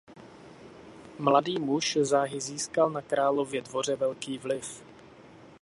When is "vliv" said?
4.37-4.83